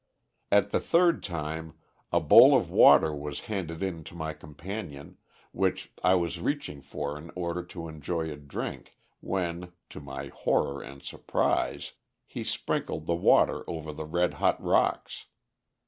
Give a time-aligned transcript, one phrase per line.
[0.51, 1.75] At the third time
[2.11, 5.17] a bowl of water was handed in to my companion,
[5.51, 10.81] which I was reaching for in order to enjoy a drink, when, to my horror
[10.81, 11.93] and surprise,
[12.25, 15.27] he sprinkled the water over the red hot rocks.